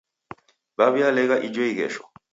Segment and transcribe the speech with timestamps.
[0.77, 2.03] Waw'ialegha ijo ighesho.